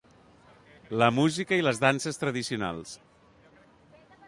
La 1.01 1.09
música 1.17 1.59
i 1.61 1.65
les 1.67 1.83
danses 1.85 2.19
tradicionals. 2.23 2.95